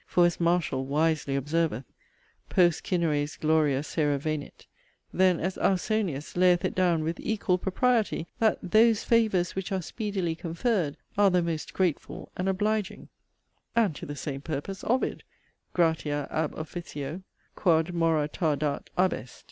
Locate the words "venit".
4.17-4.65